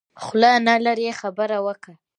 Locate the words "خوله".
0.23-0.51